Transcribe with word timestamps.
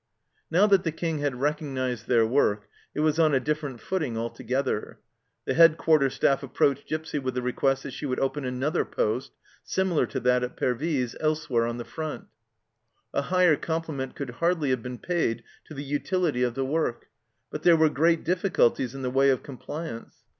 Now 0.49 0.65
that 0.65 0.83
the 0.83 0.91
King 0.91 1.19
had 1.19 1.39
recognized 1.41 2.07
their 2.07 2.25
work 2.25 2.67
it 2.95 3.01
was 3.01 3.19
on 3.19 3.35
a 3.35 3.39
different 3.39 3.79
footing 3.79 4.17
altogether. 4.17 4.99
The 5.45 5.53
Head 5.53 5.77
quarter 5.77 6.09
Staff 6.09 6.41
approached 6.41 6.87
Gipsy 6.87 7.19
with 7.19 7.37
a 7.37 7.41
request 7.43 7.83
that 7.83 7.91
she 7.91 8.07
would 8.07 8.19
open 8.19 8.43
another 8.43 8.83
poste, 8.83 9.31
similar 9.63 10.07
to 10.07 10.19
that 10.21 10.43
at 10.43 10.57
Pervyse, 10.57 11.15
elsewhere 11.19 11.67
on 11.67 11.77
the 11.77 11.85
front. 11.85 12.25
A 13.13 13.21
higher 13.21 13.55
compli 13.55 13.93
ment 13.93 14.15
could 14.15 14.31
hardly 14.31 14.71
have 14.71 14.81
been 14.81 14.97
paid 14.97 15.43
to 15.65 15.75
the 15.75 15.83
utility 15.83 16.41
of 16.41 16.55
the 16.55 16.65
work, 16.65 17.05
but 17.51 17.61
there 17.61 17.77
were 17.77 17.87
great 17.87 18.23
difficulties 18.23 18.95
in 18.95 19.03
the 19.03 19.11
way 19.11 19.29
of 19.29 19.43
compliance. 19.43 20.15